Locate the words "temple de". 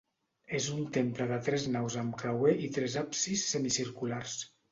0.95-1.37